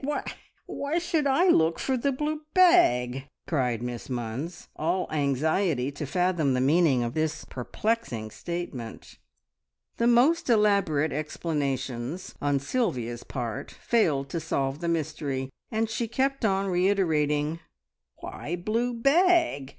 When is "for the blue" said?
1.77-2.41